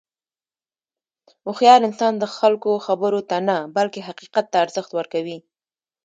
[1.45, 5.37] هوښیار انسان د خلکو خبرو ته نه، بلکې حقیقت ته ارزښت ورکوي.